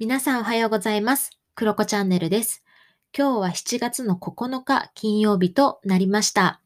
[0.00, 1.30] 皆さんおはようございます。
[1.54, 2.64] クロコチャンネルです。
[3.14, 6.62] 今日は7月の9日金曜日となりました。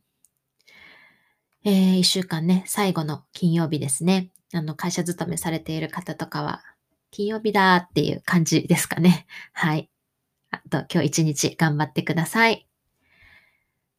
[1.64, 4.30] えー、1週間ね、最後の金曜日ですね。
[4.52, 6.62] あの、会社勤めされている方とかは、
[7.10, 9.26] 金曜日だーっていう感じですかね。
[9.52, 9.90] はい。
[10.52, 12.68] あと、今日一日頑張ってください。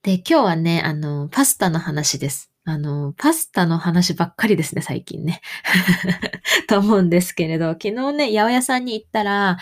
[0.02, 2.54] で、今日はね、あの、パスタの話です。
[2.68, 5.42] あの、パスタの話ばっかりですね、最近ね。
[6.68, 9.58] と思うんですけれど、昨日ね、八百屋さんに行ったら、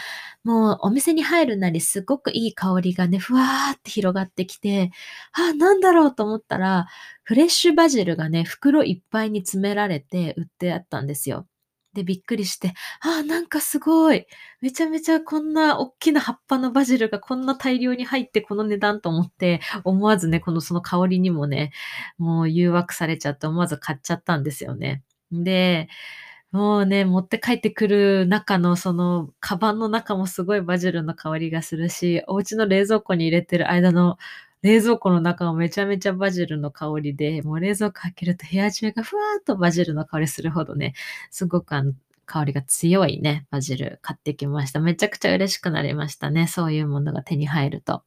[0.45, 4.91] もうお店に入るなりすごくいい香りがね、ふわーって広がってきて、
[5.33, 6.85] あ、なんだろうと思ったら、
[7.23, 11.45] フレッシュバジルがね、袋いっぱいに詰められて売ってあったんですよ。
[11.93, 14.25] で、びっくりして、あ、なんかすごい。
[14.61, 21.71] めちゃめちゃこんな大きな葉っぱのバジルがこんな大量に入ってこの値段と思って、思わずね、このその香りにもね、
[22.17, 25.03] もう誘惑されちゃって思わず買っちゃったんですよね。
[25.31, 25.87] で、
[26.51, 34.17] もうね、持って帰ってくる中のその、カバンの中もすごいバジルの香りがするし、お家の冷蔵庫に入れてる間の
[34.63, 40.93] 冷蔵庫の中はめちゃめちゃバジルの香りで、もう冷蔵庫開けると部屋中がふわーっとバジルの香りするほどね、
[41.31, 41.93] すごくあの、
[42.25, 44.79] 香りが強いね、バジル買ってきました。
[44.79, 46.47] めちゃくちゃ嬉しくなりましたね。
[46.47, 48.03] そういうものが手に入ると。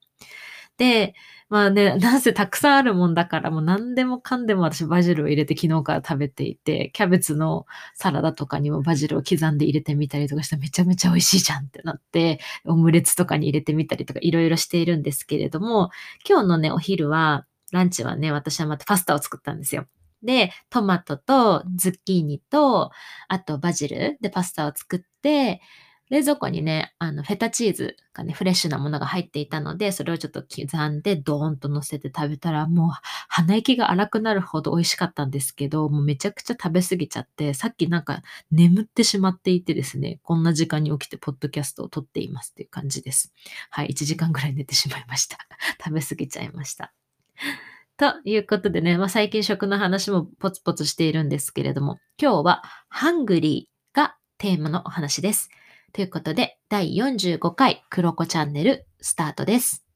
[0.79, 1.15] で、
[1.49, 15.91] まあね、なんせたくさんあるもんだから、もう何でもかんでも私バジルを入れて昨日から食べていて、キャベツのサラダとかにもバジルを刻んで入れてみたりとかしてめちゃめちゃ美味しいじゃんってなって、オムレツとかに入れてみたりとかいろいろしているんですけれども、
[16.29, 19.87] 今日のね、お昼は、ランチはね、私はまたパスタを作ったんですよ。
[20.23, 22.91] で、トマトとズッキーニと、
[23.29, 25.61] あとバジルでパスタを作って、
[26.09, 32.91] 冷蔵庫にね、あの、フェタチーズがね、フレッシュなものが入っていたので、それをちょっと刻んで、ドーンと乗せて食べたら、もう、
[33.29, 38.23] 鼻息が荒くなるほど美味しかったんですけど、もうめちゃくちゃ食べ過ぎちゃって、さっきなんか
[38.53, 43.33] 眠ってしまっていてですね、こんな時間に起きてポッドキャストを撮っていますっていう感じです。
[43.71, 45.39] はい、1時間ぐらい寝てしまいました。
[45.83, 46.93] 食べ過ぎちゃいました。
[47.97, 55.51] ということでね、まあ、最近食の話もポツポツしているんですけれども、今日はハングリーがテーマのお話です。
[55.97, 59.87] ということで、第45回クロコチャンネルスタートです。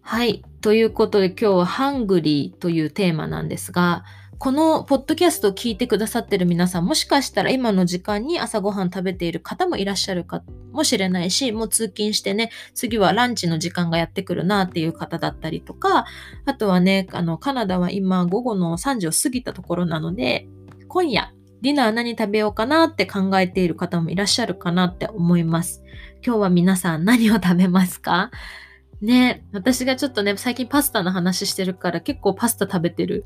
[0.00, 0.42] はい。
[0.60, 4.02] ということで今日はハングリーというテーマなんですが、
[4.42, 10.42] このポッドキャストを聞いてくださってる皆さん、もしかしたら今の時間に朝ごはん食べている方もいらっしゃるか
[10.72, 16.06] もしれないし、もう通勤してね、次はランチの時間がやってくるなっていう方だったりとか、
[16.46, 20.48] あとはね、あの、カナダは今午後の3時を過ぎたところなので、
[20.88, 25.82] 今夜、ディナー何食べようかなって考えている方もいらっしゃるかなって思います。
[26.24, 28.30] 今日は皆さん何を食べますか？
[29.02, 33.24] ね、私がちょっとね、最近パスタの話してるから結構パスタ食べてる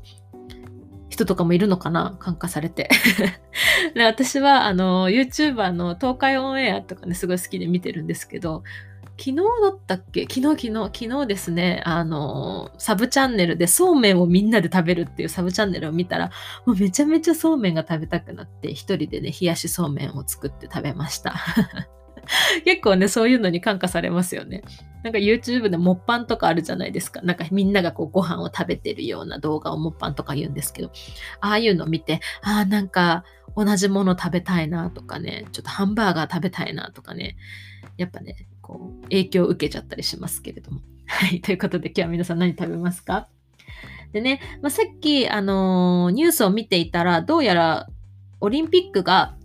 [1.09, 2.89] 人とかもいるのかな感化されて。
[3.93, 8.63] で私は、あの、YouTuber の東海オンエアとかね、すごい好きで見てるんですけど、
[9.17, 10.23] 昨日だったっけ？
[10.23, 16.31] 昨日、昨日、昨日ですね、あの、サブチャンネルでそうめんをみんなで食べるっていうサブチャンネルを見たら、
[16.65, 21.35] もうめちゃめちゃそうめんが食べたくなって、一人でね、冷やしそうめんを作って食べました。
[22.65, 24.63] 結構ね、そういうのに感化されますよね。
[25.03, 27.21] なんか YouTube でモッパンとかあるじゃないですか。
[27.21, 30.91] なんかみんながこうご飯を食べてるような動画をモッパンとか言うんですけど、
[31.41, 33.23] ああいうの見て、ああ、なんか
[33.55, 37.37] 同じもの食べたいなとかね、ちょっとハンバーガー食べたいなとかね、
[37.97, 40.81] やっぱね、こう影響を受けちゃったりしますけれども。
[41.05, 43.27] はい、ということで今日は皆さん何食べますか？
[44.11, 47.87] でね、まあ、さっき、あのーニュースを見ていたら、どうやら
[48.41, 49.35] オリンピックが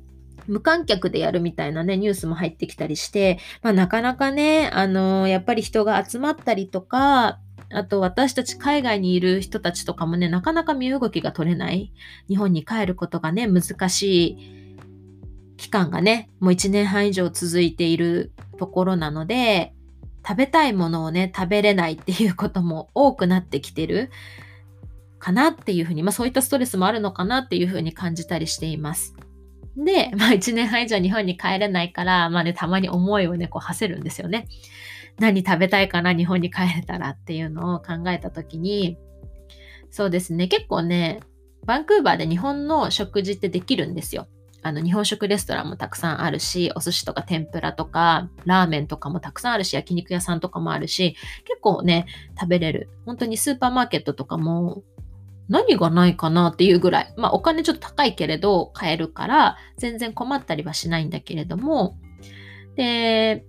[0.47, 7.39] 無観客でやるみたいなね、ニュースも入ってきたりして、まあなかなかね、あのやっぱり人が集まったりとか、
[7.73, 11.93] あと私たち海外にいる人たちとかもね、なかなか身動きが取れない。
[12.29, 14.77] 日本に帰ることがね、難しい
[15.57, 19.73] 期間がね、もう1年半以上続いているところなので、
[20.27, 24.11] 食べたいものをね、食べれないっていうことも多くなってきてる
[25.19, 29.15] かなっていうふうに、まあそういったストレスもあるのかなっていうふうに感じたりしています。
[29.85, 34.47] で、 まあ1年半以上日本に帰れないから、まあね、たまに思いをね、こう馳せるんですよね。
[35.19, 38.97] 何食べたいかな、日本に帰れたらっていうのを考えたときに、
[39.91, 41.21] そうですね、結構ね、
[41.67, 44.29] バンクーバーで日本の食事ってできるんですよ。
[44.63, 52.07] あの、日本食レストランもたくさんあるし、お寿司とか天ぷらとか、ラーメンとかもたくさんあるし、焼肉屋さんとかもあるし、結構ね、
[52.39, 52.91] 食べれる。
[53.07, 54.83] 本当にスーパーマーケットとかも、
[55.51, 57.15] 何がないかなっていうぐらい。
[57.17, 61.99] まあ、お金ちょっと高いけれど、買えるから、全然困ったりはしないんだけれども、
[62.77, 63.45] で、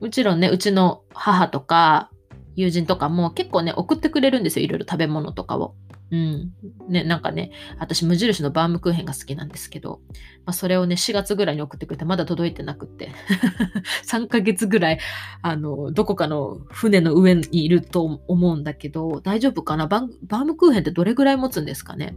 [0.00, 2.10] もちろんね、うちの母とか、
[2.54, 4.64] 友人とかも結構ね、送ってくれるんですよ。
[4.64, 5.74] いろいろ食べ物とかを。
[6.12, 6.52] うん。
[6.88, 10.02] ね、なんかね、私、無印のバームクーヘンが好きなんですけど、
[10.44, 13.10] まあ、それをね、4月ぐらいに送ってくれて、まだ届いてなくって、
[14.04, 14.98] 3ヶ月ぐらい、
[15.40, 19.86] あの、どこかの船の上にいると思うんだけど、大丈夫かな？
[19.86, 22.14] バームクーヘンってどれぐらい持つんですかね？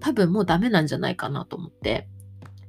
[0.00, 2.08] 多分もうダメなんじゃないかなと思って、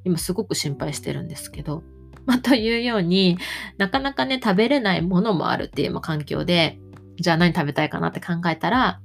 [0.04, 1.84] 今すごく心配してるんですけど、
[2.26, 3.38] まあ、というように
[3.78, 6.80] なかなかね食べれないものもあるっていう環境で
[7.18, 9.00] じゃあ何食べたいかなって考えたら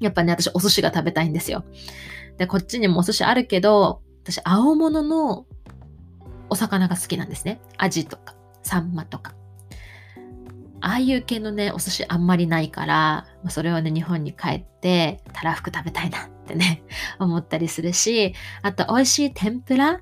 [0.00, 1.64] やっぱね、私お寿司が食べたいんですよ。
[2.36, 5.46] で、こっちにもお寿司あるけど、私青物の
[6.50, 7.60] お魚が好きなんですね。
[7.76, 9.34] アジとか、サンマとか。
[10.80, 16.82] ああいう系のね、お寿司あんまりないから、それをね、日本に帰って、たらふく食べたいなってね、
[17.18, 20.00] 思ったりするし、あと美味しい天ぷら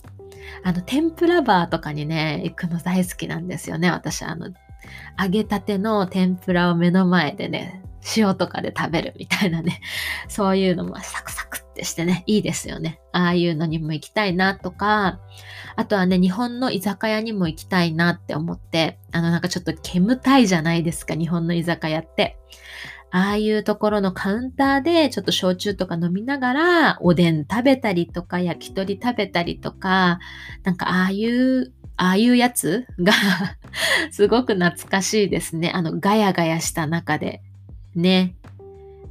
[0.62, 3.90] あの、天ぷらバーとかにね、行くの大好きなんですよね。
[3.90, 4.50] 私、あの、
[5.18, 7.82] 揚げたての天ぷらを目の前でね、
[8.16, 9.80] 塩とかで食べるみたいなね、
[10.28, 13.00] そういうのもサクサクってしてね、いいですよね。
[13.12, 15.20] ああいうのにも行きたいなとか、
[15.74, 22.38] あとはね、日本の居酒屋にも行きたいなって思って、あのなんかちょっと煙たいじゃないですか、日本の居酒屋って。
[23.10, 30.18] ああいうところのカウンターでちょっと焼酎とか飲みながらおでん食べたりとか焼き鳥食べたりとか、
[30.64, 33.12] なんかああいうああいうやつが
[34.10, 35.70] すごく懐かしいですね。
[35.74, 37.42] あのガヤガヤした中で
[37.96, 38.36] ね、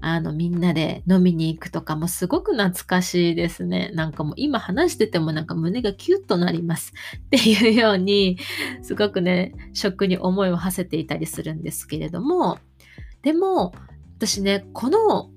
[0.08, 3.92] あのみんなで飲みに行くとかもすごく懐かしいですね。
[3.96, 6.94] なんかもう今話しててもなんか胸がキュッとなります。
[7.18, 8.38] っていうように
[8.84, 12.60] すごくね食に思いを馳せていたりするんですけれども。
[13.24, 13.74] でも
[14.18, 15.32] 私ねこの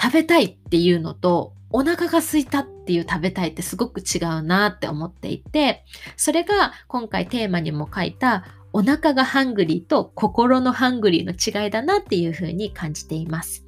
[0.00, 5.84] 食べたいっていうのとお腹が空いたっていう食べたいってすごく違うなって思っていて
[6.16, 13.64] それが今回テーマにも書いたお腹がハングリーと心のハングリーの違いだなっていうふうに感じています。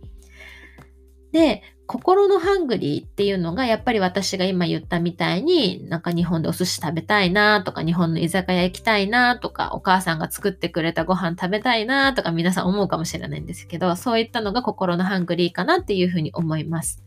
[1.33, 17.03] で、心のハングリーっていうのがやっぱり私が今言ったみたいになんか日本でお寿司食べたいなとか日本の居酒屋行きたいなとかお母さんが作ってくれたご飯食べたいなとか皆さん思うかもしれないんですけどそういったのが心のハングリーかなっていうふうに思います。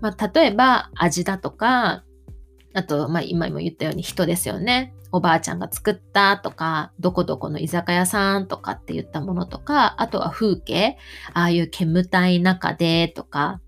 [0.00, 2.04] まあ、例えば味だとか
[2.72, 4.94] あと、まあ、今も言ったように人ですよね。
[5.12, 10.98] おばあちゃんが作ったとか、どこどこの居酒屋さんとかって言ったものとか、あとは風景、
[11.34, 13.60] ああいう煙たい中でとか、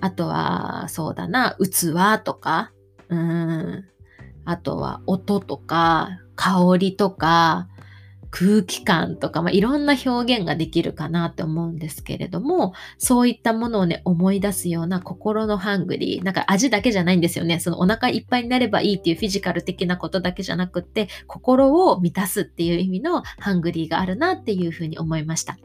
[0.00, 2.72] あとは、そうだな、器とか、
[3.08, 3.84] うん、
[4.44, 7.68] あとは音とか、香りとか、
[8.30, 16.24] 空気感とか、まあ、いろんな表現ができるかなって思うんですけれども、そういったものをね、思い出すような心のハングリー。
[16.24, 17.58] なんか味だけじゃないんですよね。
[17.58, 25.58] そのお腹いっぱいになればいいっていうフィジカル的なことだけじゃなくって、心を満たすっていう意味のハングリーがあるなっていうふうに思いました。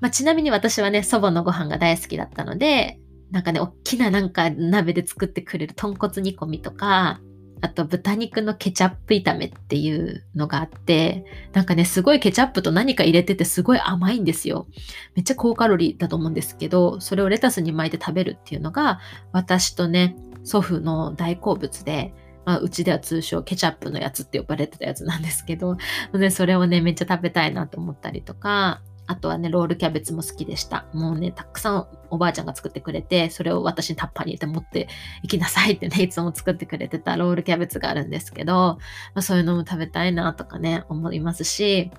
[0.00, 2.98] まあ、ちなみに私はね、祖母のご飯が大好きだったので、
[3.30, 7.20] なんかね、おっきななんか鍋で作ってくれる豚骨煮込みとか、
[7.64, 11.24] あと豚肉のケチャップ炒めっていうのがあって、
[11.54, 14.66] なんかね、すごいケチャップと何か入れててすごい甘いんですよ。
[15.14, 19.00] めっちゃ高カロリーだと思うんですけど、それをレタスに巻いて食べるっていうのが、
[19.32, 22.12] 私とね、祖父の大好物で、
[22.44, 25.78] まあ、うちでは通称ケチャップのやつって呼ばれてたやつなんですけど、
[26.12, 30.86] でそれをね、めっちゃ食べたいなと思ったりとか、あとはね、ロールキャベツも好きでした。
[30.94, 34.88] もうね、たくさんおばあちゃんが作ってくれて、それを私にタッパーに入れて持って
[35.22, 38.78] 行きなさいってね、 いつも作ってくれてたロールキャベツがあるんですけど、ま
[39.16, 41.90] あ、そういうのも食べたいなとかね、思いますし、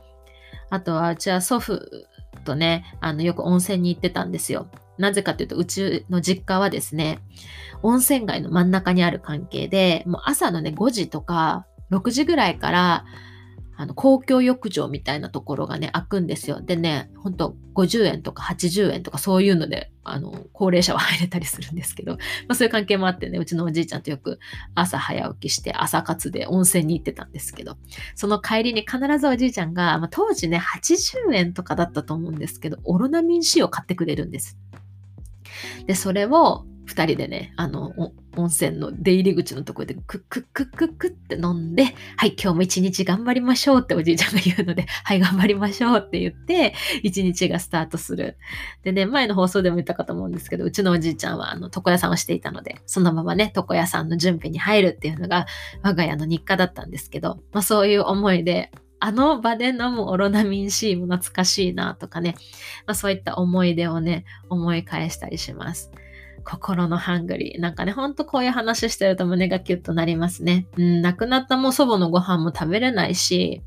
[0.69, 1.79] あとはうちは祖父
[2.43, 4.67] とね、あの、よく温泉に行ってたんですよ。
[4.97, 7.19] なぜかというと、うちの実家はですね、
[7.83, 13.05] 温泉街の真ん中にある関係で、もう朝のね、5時とか6時ぐらいから、
[13.77, 16.61] あの、公共浴場みたいなところがね、開くんですよ。
[16.61, 24.39] でね、ほんと50円とか80円とかそういうので、あの、高齢者は入れたりするんですけど、まあそういう関係もあってね、うちのおじいちゃんとよく
[24.75, 27.77] 朝早起きして朝活で温泉に行ってたんですけど、
[28.15, 34.57] その帰りに必ずおじいちゃんが、まあ、当時ね、80円とかだったと思うんですけど、オロナミン C を買ってくれるんです。
[35.85, 37.93] で、それを二人でね、あの、
[38.35, 46.73] 温泉の出入り口のところでクックックックックって飲んで、はい、今日も一日頑張りましょうっておじいちゃんが言うので、 はい、頑張りましょうって言って、
[47.03, 48.37] 一日がスタートする。
[48.83, 55.45] でね、前の放送でも言ったかと思うんですけど、うちのおじいちゃんは、あの、床屋さんをしていたので、そのままね、床屋さんの準備に入るっていうのが、
[55.81, 62.35] 我が家の日課だったんですけど、まあそういう思いで、あの場で飲むオロナミン C も懐かしいなとかね、
[62.87, 65.91] まあそういった思い出をね、思い返したりします。
[66.45, 67.59] 心のハングリー。
[67.59, 70.67] なんかね、ほんとこういう話してると胸がキュッとなりますね。
[70.77, 73.63] うん、亡くなったもう祖母のご飯も食べれないし、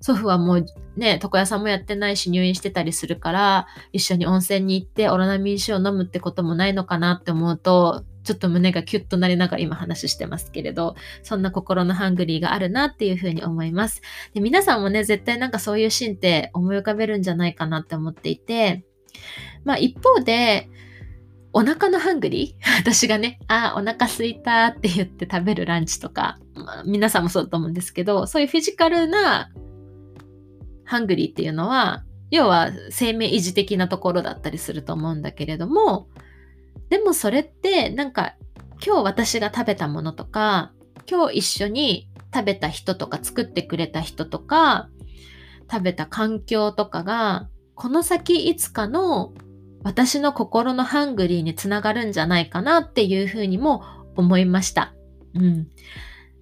[0.00, 0.66] 祖父はもう
[0.96, 14.02] ね、床屋さんもやってないし入院してたりするから、一緒に温泉に行ってオロナミン C を飲むってこともないのかなって思うと、ちょっと胸がキュッとなりながら今話してますけれど、そんな心のハングリーがあるなっていうふうに思います。
[14.34, 18.84] で皆さんもね、絶対なんかそういうシーンって思い浮かべるんじゃないかなって思っていて、
[19.64, 20.68] まあ一方で、
[21.52, 22.70] お腹のハングリー？
[22.78, 29.50] 私がね、ああ、お腹すいたって言って食べるランチとか、まあ、皆さんもそうだと思うんですけど、そういうフィジカルな
[30.84, 36.08] ハングリーっていうのは、要は生命維持的なところだったりすると思うんだけれども、
[36.90, 38.34] でもそれってなんか
[38.84, 40.72] 今日私が食べたものとか、
[41.10, 44.88] 今日一緒に食べた人とか作ってくれた人とか、
[45.70, 49.32] 食べた環境とかが、この先いつかの
[49.82, 53.82] 私の心のハングリーにつながるんじゃないかなっていうふうにも
[54.16, 54.94] 思いました。
[55.34, 55.68] うん。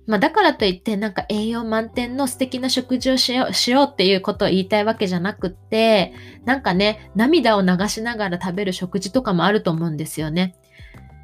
[0.07, 6.15] まあ、だからといってなんか栄養満点の素敵な食事をしようしようっていうことを言いたいわけじゃなくって、
[6.45, 10.55] なんかね、涙を流しながら食べる食事とかもあると思うんですよね。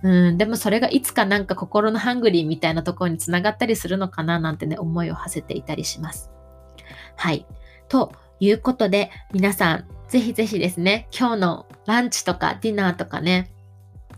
[0.02, 6.30] うん、でもそれがいつかなんか心のハングリーみたいなところにつながったりするのかななんてね、思いを馳せていたりします。
[7.16, 7.46] はい。
[7.88, 13.52] ということで、皆さん、ぜひぜひですね、今日のランチとかディナーとかね、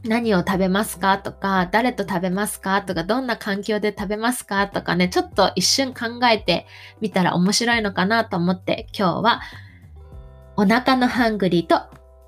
[0.02, 1.18] 何を食べますか？
[1.18, 2.80] とか、誰と食べますか？
[2.80, 4.66] とか、どんな環境で食べますか？
[4.68, 6.66] とかね、ちょっと一瞬考えて
[7.02, 9.42] みたら面白いのかなと思って今日は
[10.56, 11.82] お腹のハングリーと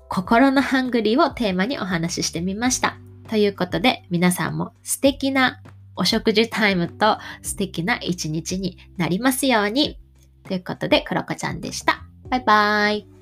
[0.07, 2.97] 心のハングリーをテーマにお話ししてみました。
[3.27, 5.61] ということで皆さんも素敵な
[5.95, 9.99] お食事タイムと素敵な一日になりますように。
[10.47, 12.03] ということで、クロコちゃんでした。
[12.29, 13.16] バイバーイ。